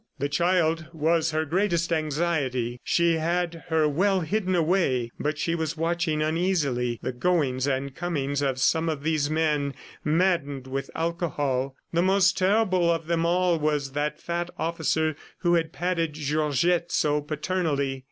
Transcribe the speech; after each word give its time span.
The 0.17 0.29
child 0.29 0.87
was 0.93 1.29
her 1.29 1.45
greatest 1.45 1.93
anxiety. 1.93 2.79
She 2.83 3.17
had 3.17 3.65
her 3.67 3.87
well 3.87 4.21
hidden 4.21 4.55
away, 4.55 5.11
but 5.19 5.37
she 5.37 5.53
was 5.53 5.77
watching 5.77 6.23
uneasily 6.23 6.97
the 7.03 7.11
goings 7.11 7.67
and 7.67 7.93
comings 7.93 8.41
of 8.41 8.57
some 8.59 8.89
of 8.89 9.03
these 9.03 9.29
men 9.29 9.75
maddened 10.03 10.65
with 10.65 10.89
alcohol. 10.95 11.75
The 11.93 12.01
most 12.01 12.35
terrible 12.35 12.91
of 12.91 13.05
them 13.05 13.27
all 13.27 13.59
was 13.59 13.91
that 13.91 14.19
fat 14.19 14.49
officer 14.57 15.15
who 15.41 15.53
had 15.53 15.71
patted 15.71 16.13
Georgette 16.13 16.91
so 16.91 17.21
paternally. 17.21 17.99